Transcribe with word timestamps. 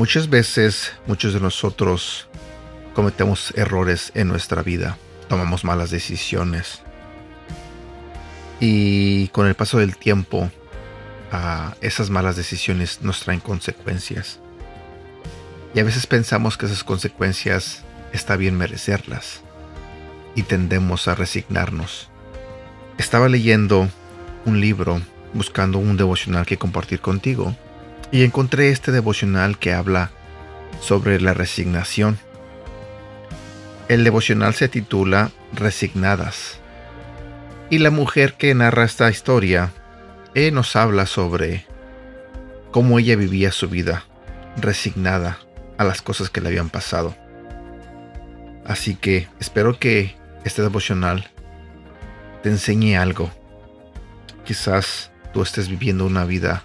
Muchas 0.00 0.30
veces, 0.30 0.92
muchos 1.06 1.34
de 1.34 1.40
nosotros 1.40 2.26
cometemos 2.94 3.52
errores 3.54 4.12
en 4.14 4.28
nuestra 4.28 4.62
vida, 4.62 4.96
tomamos 5.28 5.62
malas 5.62 5.90
decisiones. 5.90 6.80
Y 8.60 9.28
con 9.28 9.46
el 9.46 9.54
paso 9.54 9.76
del 9.76 9.98
tiempo, 9.98 10.50
ah, 11.30 11.74
esas 11.82 12.08
malas 12.08 12.34
decisiones 12.34 13.02
nos 13.02 13.20
traen 13.20 13.40
consecuencias. 13.40 14.40
Y 15.74 15.80
a 15.80 15.84
veces 15.84 16.06
pensamos 16.06 16.56
que 16.56 16.64
esas 16.64 16.82
consecuencias 16.82 17.82
está 18.14 18.36
bien 18.36 18.56
merecerlas. 18.56 19.42
Y 20.34 20.44
tendemos 20.44 21.08
a 21.08 21.14
resignarnos. 21.14 22.08
Estaba 22.96 23.28
leyendo 23.28 23.86
un 24.46 24.62
libro 24.62 25.02
buscando 25.34 25.76
un 25.76 25.98
devocional 25.98 26.46
que 26.46 26.56
compartir 26.56 27.00
contigo 27.02 27.54
y 28.12 28.24
encontré 28.24 28.70
este 28.70 28.92
devocional 28.92 29.58
que 29.58 29.72
habla 29.72 30.10
sobre 30.80 31.20
la 31.20 31.34
resignación. 31.34 32.18
El 33.88 34.04
devocional 34.04 34.54
se 34.54 34.68
titula 34.68 35.30
Resignadas. 35.52 36.58
Y 37.70 37.78
la 37.78 37.90
mujer 37.90 38.34
que 38.34 38.54
narra 38.54 38.84
esta 38.84 39.10
historia 39.10 39.72
eh, 40.34 40.50
nos 40.50 40.74
habla 40.76 41.06
sobre 41.06 41.66
cómo 42.70 42.98
ella 42.98 43.16
vivía 43.16 43.52
su 43.52 43.68
vida, 43.68 44.04
resignada 44.56 45.38
a 45.78 45.84
las 45.84 46.02
cosas 46.02 46.30
que 46.30 46.40
le 46.40 46.48
habían 46.48 46.68
pasado. 46.68 47.16
Así 48.64 48.94
que 48.94 49.28
espero 49.40 49.78
que 49.78 50.16
este 50.44 50.62
devocional 50.62 51.30
te 52.42 52.48
enseñe 52.48 52.96
algo. 52.96 53.30
Quizás 54.44 55.10
tú 55.32 55.42
estés 55.42 55.68
viviendo 55.68 56.06
una 56.06 56.24
vida 56.24 56.64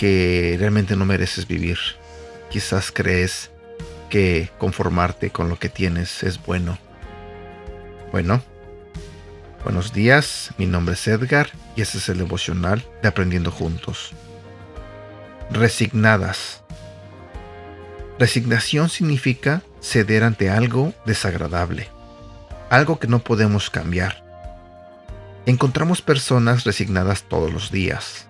que 0.00 0.56
realmente 0.58 0.96
no 0.96 1.04
mereces 1.04 1.46
vivir. 1.46 1.76
Quizás 2.48 2.90
crees 2.90 3.50
que 4.08 4.48
conformarte 4.56 5.28
con 5.28 5.50
lo 5.50 5.58
que 5.58 5.68
tienes 5.68 6.22
es 6.22 6.42
bueno. 6.42 6.78
Bueno, 8.10 8.42
buenos 9.62 9.92
días, 9.92 10.54
mi 10.56 10.64
nombre 10.64 10.94
es 10.94 11.06
Edgar 11.06 11.50
y 11.76 11.82
este 11.82 11.98
es 11.98 12.08
el 12.08 12.16
devocional 12.16 12.82
de 13.02 13.08
Aprendiendo 13.08 13.50
Juntos. 13.50 14.12
Resignadas. 15.50 16.62
Resignación 18.18 18.88
significa 18.88 19.62
ceder 19.82 20.24
ante 20.24 20.48
algo 20.48 20.94
desagradable, 21.04 21.88
algo 22.70 22.98
que 22.98 23.06
no 23.06 23.18
podemos 23.18 23.68
cambiar. 23.68 24.24
Encontramos 25.44 26.00
personas 26.00 26.64
resignadas 26.64 27.24
todos 27.24 27.52
los 27.52 27.70
días 27.70 28.29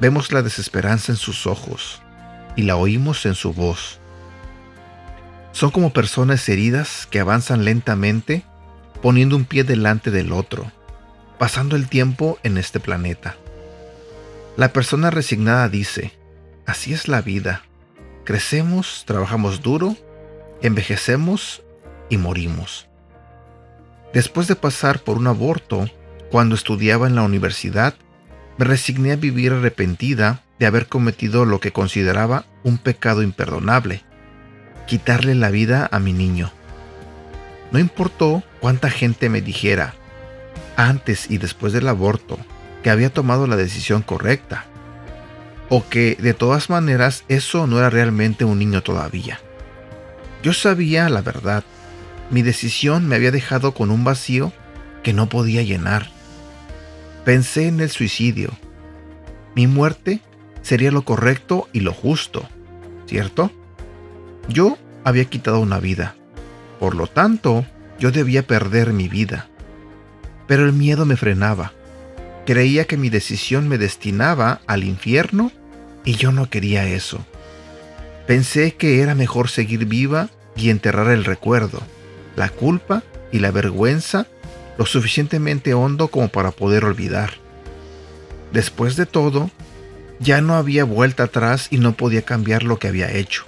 Vemos 0.00 0.32
la 0.32 0.42
desesperanza 0.42 1.12
en 1.12 1.16
sus 1.16 1.46
ojos 1.46 2.02
y 2.54 2.62
la 2.62 2.76
oímos 2.76 3.24
en 3.26 3.34
su 3.34 3.52
voz. 3.52 3.98
Son 5.52 5.70
como 5.70 5.92
personas 5.92 6.48
heridas 6.48 7.06
que 7.10 7.20
avanzan 7.20 7.64
lentamente 7.64 8.44
poniendo 9.00 9.36
un 9.36 9.44
pie 9.44 9.64
delante 9.64 10.10
del 10.10 10.32
otro, 10.32 10.70
pasando 11.38 11.76
el 11.76 11.88
tiempo 11.88 12.38
en 12.42 12.58
este 12.58 12.80
planeta. 12.80 13.36
La 14.56 14.72
persona 14.72 15.10
resignada 15.10 15.68
dice, 15.68 16.12
así 16.66 16.92
es 16.92 17.08
la 17.08 17.20
vida. 17.20 17.62
Crecemos, 18.24 19.04
trabajamos 19.06 19.62
duro, 19.62 19.96
envejecemos 20.62 21.62
y 22.08 22.16
morimos. 22.16 22.86
Después 24.12 24.48
de 24.48 24.56
pasar 24.56 25.00
por 25.00 25.18
un 25.18 25.26
aborto, 25.26 25.88
cuando 26.30 26.54
estudiaba 26.54 27.06
en 27.06 27.14
la 27.14 27.22
universidad, 27.22 27.94
me 28.58 28.64
resigné 28.64 29.12
a 29.12 29.16
vivir 29.16 29.52
arrepentida 29.52 30.42
de 30.58 30.66
haber 30.66 30.86
cometido 30.86 31.44
lo 31.44 31.60
que 31.60 31.72
consideraba 31.72 32.46
un 32.62 32.78
pecado 32.78 33.22
imperdonable, 33.22 34.02
quitarle 34.86 35.34
la 35.34 35.50
vida 35.50 35.88
a 35.92 35.98
mi 35.98 36.12
niño. 36.12 36.50
No 37.72 37.78
importó 37.78 38.42
cuánta 38.60 38.90
gente 38.90 39.28
me 39.28 39.42
dijera, 39.42 39.94
antes 40.76 41.30
y 41.30 41.38
después 41.38 41.72
del 41.72 41.88
aborto, 41.88 42.38
que 42.82 42.90
había 42.90 43.10
tomado 43.10 43.46
la 43.46 43.56
decisión 43.56 44.02
correcta, 44.02 44.64
o 45.68 45.88
que 45.88 46.16
de 46.20 46.34
todas 46.34 46.70
maneras 46.70 47.24
eso 47.28 47.66
no 47.66 47.78
era 47.78 47.90
realmente 47.90 48.44
un 48.44 48.58
niño 48.58 48.82
todavía. 48.82 49.40
Yo 50.42 50.52
sabía 50.52 51.08
la 51.08 51.22
verdad, 51.22 51.64
mi 52.30 52.42
decisión 52.42 53.08
me 53.08 53.16
había 53.16 53.32
dejado 53.32 53.74
con 53.74 53.90
un 53.90 54.04
vacío 54.04 54.52
que 55.02 55.12
no 55.12 55.28
podía 55.28 55.62
llenar. 55.62 56.15
Pensé 57.26 57.66
en 57.66 57.80
el 57.80 57.90
suicidio. 57.90 58.50
Mi 59.56 59.66
muerte 59.66 60.20
sería 60.62 60.92
lo 60.92 61.04
correcto 61.04 61.68
y 61.72 61.80
lo 61.80 61.92
justo, 61.92 62.48
¿cierto? 63.08 63.50
Yo 64.48 64.78
había 65.02 65.24
quitado 65.24 65.58
una 65.58 65.80
vida. 65.80 66.14
Por 66.78 66.94
lo 66.94 67.08
tanto, 67.08 67.66
yo 67.98 68.12
debía 68.12 68.46
perder 68.46 68.92
mi 68.92 69.08
vida. 69.08 69.48
Pero 70.46 70.66
el 70.66 70.72
miedo 70.72 71.04
me 71.04 71.16
frenaba. 71.16 71.72
Creía 72.46 72.84
que 72.84 72.96
mi 72.96 73.10
decisión 73.10 73.66
me 73.66 73.76
destinaba 73.76 74.60
al 74.68 74.84
infierno 74.84 75.50
y 76.04 76.12
yo 76.12 76.30
no 76.30 76.48
quería 76.48 76.86
eso. 76.86 77.26
Pensé 78.28 78.76
que 78.76 79.00
era 79.00 79.16
mejor 79.16 79.48
seguir 79.48 79.86
viva 79.86 80.30
y 80.54 80.70
enterrar 80.70 81.10
el 81.10 81.24
recuerdo, 81.24 81.82
la 82.36 82.50
culpa 82.50 83.02
y 83.32 83.40
la 83.40 83.50
vergüenza 83.50 84.28
lo 84.78 84.86
suficientemente 84.86 85.74
hondo 85.74 86.08
como 86.08 86.28
para 86.28 86.50
poder 86.50 86.84
olvidar. 86.84 87.34
Después 88.52 88.96
de 88.96 89.06
todo, 89.06 89.50
ya 90.18 90.40
no 90.40 90.54
había 90.54 90.84
vuelta 90.84 91.24
atrás 91.24 91.68
y 91.70 91.78
no 91.78 91.92
podía 91.92 92.22
cambiar 92.22 92.62
lo 92.62 92.78
que 92.78 92.88
había 92.88 93.10
hecho. 93.10 93.44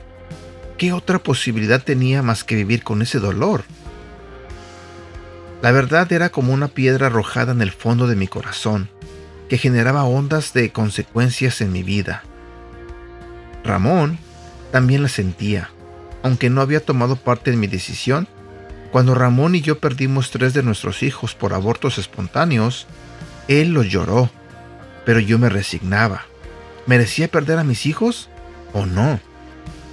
¿Qué 0.77 0.93
otra 0.93 1.19
posibilidad 1.19 1.83
tenía 1.83 2.23
más 2.23 2.45
que 2.45 2.55
vivir 2.55 2.83
con 2.83 3.03
ese 3.03 3.19
dolor? 3.19 3.65
La 5.61 5.73
verdad 5.73 6.11
era 6.13 6.29
como 6.29 6.53
una 6.53 6.69
piedra 6.69 7.09
arrojada 7.09 7.53
en 7.53 7.63
el 7.63 7.73
fondo 7.73 8.07
de 8.07 8.17
mi 8.17 8.29
corazón, 8.29 8.89
que 9.49 9.59
generaba 9.59 10.05
ondas 10.05 10.53
de 10.53 10.71
consecuencias 10.71 11.61
en 11.61 11.73
mi 11.73 11.83
vida. 11.83 12.23
Ramón 13.65 14.19
también 14.71 15.03
la 15.03 15.09
sentía, 15.09 15.71
aunque 16.23 16.49
no 16.49 16.61
había 16.61 16.85
tomado 16.85 17.17
parte 17.17 17.51
en 17.51 17.59
mi 17.59 17.67
decisión, 17.67 18.29
cuando 18.91 19.15
Ramón 19.15 19.55
y 19.55 19.61
yo 19.61 19.79
perdimos 19.79 20.31
tres 20.31 20.55
de 20.55 20.63
nuestros 20.63 21.03
hijos 21.03 21.35
por 21.35 21.53
abortos 21.53 21.99
espontáneos, 21.99 22.87
él 23.47 23.73
los 23.73 23.89
lloró, 23.89 24.31
pero 25.05 25.21
yo 25.21 25.39
me 25.39 25.51
resignaba. 25.51 26.25
¿Merecía 26.87 27.29
perder 27.29 27.59
a 27.59 27.65
mis 27.65 27.85
hijos 27.85 28.31
o 28.73 28.87
no? 28.87 29.21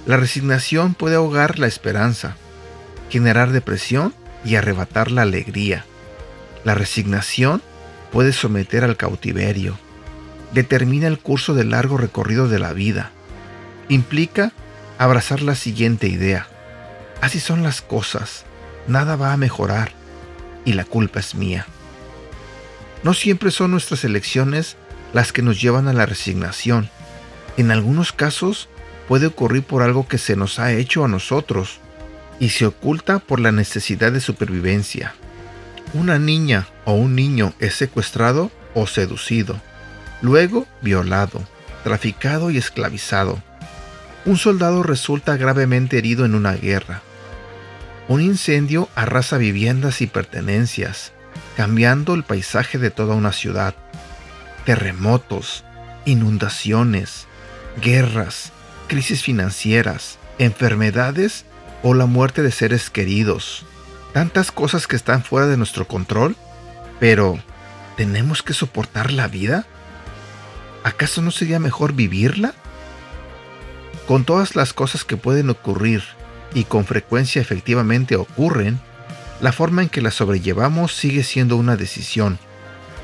La 0.06 0.16
resignación 0.16 0.94
puede 0.94 1.16
ahogar 1.16 1.58
la 1.58 1.66
esperanza, 1.66 2.36
generar 3.10 3.52
depresión 3.52 4.14
y 4.44 4.54
arrebatar 4.54 5.10
la 5.10 5.22
alegría. 5.22 5.84
La 6.64 6.74
resignación 6.74 7.60
puede 8.12 8.32
someter 8.32 8.82
al 8.82 8.96
cautiverio. 8.96 9.78
Determina 10.52 11.06
el 11.06 11.18
curso 11.18 11.52
del 11.52 11.70
largo 11.70 11.98
recorrido 11.98 12.48
de 12.48 12.60
la 12.60 12.72
vida. 12.72 13.10
Implica 13.88 14.52
abrazar 14.96 15.42
la 15.42 15.54
siguiente 15.54 16.08
idea. 16.08 16.46
Así 17.20 17.40
son 17.40 17.62
las 17.62 17.82
cosas 17.82 18.46
nada 18.88 19.16
va 19.16 19.32
a 19.32 19.36
mejorar 19.36 19.92
y 20.64 20.72
la 20.72 20.84
culpa 20.84 21.20
es 21.20 21.34
mía. 21.34 21.66
No 23.02 23.14
siempre 23.14 23.50
son 23.50 23.70
nuestras 23.70 24.04
elecciones 24.04 24.76
las 25.12 25.32
que 25.32 25.42
nos 25.42 25.60
llevan 25.60 25.88
a 25.88 25.92
la 25.92 26.06
resignación. 26.06 26.90
En 27.56 27.70
algunos 27.70 28.12
casos 28.12 28.68
puede 29.08 29.26
ocurrir 29.26 29.62
por 29.62 29.82
algo 29.82 30.08
que 30.08 30.18
se 30.18 30.36
nos 30.36 30.58
ha 30.58 30.72
hecho 30.72 31.04
a 31.04 31.08
nosotros 31.08 31.78
y 32.40 32.50
se 32.50 32.66
oculta 32.66 33.18
por 33.18 33.40
la 33.40 33.52
necesidad 33.52 34.12
de 34.12 34.20
supervivencia. 34.20 35.14
Una 35.94 36.18
niña 36.18 36.66
o 36.84 36.94
un 36.94 37.14
niño 37.14 37.54
es 37.60 37.74
secuestrado 37.74 38.50
o 38.74 38.86
seducido, 38.86 39.60
luego 40.20 40.66
violado, 40.82 41.42
traficado 41.84 42.50
y 42.50 42.58
esclavizado. 42.58 43.40
Un 44.24 44.36
soldado 44.36 44.82
resulta 44.82 45.36
gravemente 45.36 45.98
herido 45.98 46.24
en 46.24 46.34
una 46.34 46.52
guerra. 46.52 47.02
Un 48.08 48.20
incendio 48.20 48.88
arrasa 48.94 49.36
viviendas 49.36 50.00
y 50.00 50.06
pertenencias, 50.06 51.12
cambiando 51.56 52.14
el 52.14 52.22
paisaje 52.22 52.78
de 52.78 52.92
toda 52.92 53.16
una 53.16 53.32
ciudad. 53.32 53.74
Terremotos, 54.64 55.64
inundaciones, 56.04 57.26
guerras, 57.82 58.52
crisis 58.86 59.24
financieras, 59.24 60.18
enfermedades 60.38 61.46
o 61.82 61.94
la 61.94 62.06
muerte 62.06 62.42
de 62.42 62.52
seres 62.52 62.90
queridos. 62.90 63.66
Tantas 64.12 64.52
cosas 64.52 64.86
que 64.86 64.94
están 64.94 65.24
fuera 65.24 65.48
de 65.48 65.56
nuestro 65.56 65.88
control, 65.88 66.36
pero 67.00 67.40
¿tenemos 67.96 68.44
que 68.44 68.54
soportar 68.54 69.10
la 69.10 69.26
vida? 69.26 69.66
¿Acaso 70.84 71.22
no 71.22 71.32
sería 71.32 71.58
mejor 71.58 71.92
vivirla? 71.92 72.54
Con 74.06 74.24
todas 74.24 74.54
las 74.54 74.72
cosas 74.72 75.04
que 75.04 75.16
pueden 75.16 75.50
ocurrir 75.50 76.04
y 76.54 76.64
con 76.64 76.84
frecuencia 76.84 77.40
efectivamente 77.40 78.16
ocurren, 78.16 78.80
la 79.40 79.52
forma 79.52 79.82
en 79.82 79.88
que 79.88 80.00
las 80.00 80.14
sobrellevamos 80.14 80.94
sigue 80.94 81.22
siendo 81.22 81.56
una 81.56 81.76
decisión. 81.76 82.38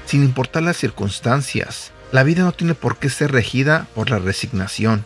Sin 0.06 0.24
importar 0.24 0.62
las 0.62 0.76
circunstancias, 0.76 1.92
la 2.10 2.22
vida 2.22 2.42
no 2.42 2.52
tiene 2.52 2.74
por 2.74 2.96
qué 2.96 3.10
ser 3.10 3.32
regida 3.32 3.86
por 3.94 4.10
la 4.10 4.18
resignación. 4.18 5.04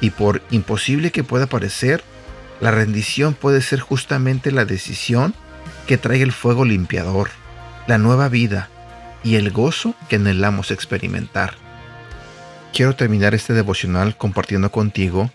Y 0.00 0.10
por 0.10 0.42
imposible 0.50 1.12
que 1.12 1.24
pueda 1.24 1.46
parecer, 1.46 2.02
la 2.60 2.70
rendición 2.70 3.34
puede 3.34 3.62
ser 3.62 3.80
justamente 3.80 4.52
la 4.52 4.64
decisión 4.64 5.34
que 5.86 5.98
trae 5.98 6.22
el 6.22 6.32
fuego 6.32 6.64
limpiador, 6.64 7.30
la 7.86 7.98
nueva 7.98 8.28
vida 8.28 8.68
y 9.22 9.36
el 9.36 9.50
gozo 9.50 9.94
que 10.08 10.16
anhelamos 10.16 10.70
experimentar. 10.70 11.54
Quiero 12.72 12.96
terminar 12.96 13.34
este 13.34 13.54
devocional 13.54 14.16
compartiendo 14.16 14.70
contigo 14.70 15.30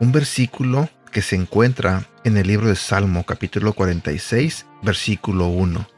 un 0.00 0.12
versículo 0.12 0.88
que 1.10 1.22
se 1.22 1.36
encuentra 1.36 2.06
en 2.24 2.36
el 2.36 2.46
libro 2.46 2.68
de 2.68 2.76
Salmo 2.76 3.24
capítulo 3.24 3.72
46, 3.72 4.66
versículo 4.82 5.46
1. 5.46 5.88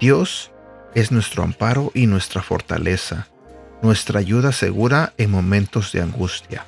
Dios 0.00 0.52
es 0.94 1.10
nuestro 1.10 1.42
amparo 1.42 1.90
y 1.94 2.06
nuestra 2.06 2.42
fortaleza, 2.42 3.28
nuestra 3.82 4.20
ayuda 4.20 4.52
segura 4.52 5.12
en 5.18 5.30
momentos 5.30 5.92
de 5.92 6.02
angustia. 6.02 6.66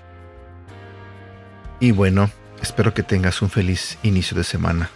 Y 1.80 1.92
bueno, 1.92 2.30
espero 2.62 2.94
que 2.94 3.02
tengas 3.02 3.42
un 3.42 3.50
feliz 3.50 3.98
inicio 4.02 4.36
de 4.36 4.44
semana. 4.44 4.90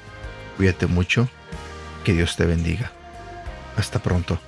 Cuídate 0.57 0.87
mucho, 0.87 1.29
que 2.05 2.13
Dios 2.13 2.37
te 2.37 2.45
bendiga. 2.47 2.91
Hasta 3.77 4.01
pronto. 4.01 4.41